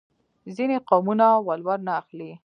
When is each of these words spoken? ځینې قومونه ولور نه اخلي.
ځینې 0.55 0.77
قومونه 0.87 1.25
ولور 1.47 1.79
نه 1.87 1.93
اخلي. 2.01 2.31